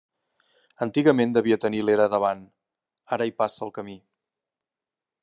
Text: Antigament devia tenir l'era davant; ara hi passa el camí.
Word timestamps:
Antigament 0.85 1.35
devia 1.35 1.59
tenir 1.67 1.83
l'era 1.83 2.07
davant; 2.15 2.43
ara 3.19 3.29
hi 3.31 3.37
passa 3.43 3.63
el 3.69 3.75
camí. 3.77 3.99